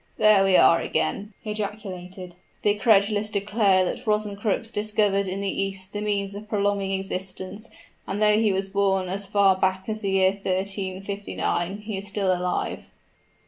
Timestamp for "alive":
12.33-12.89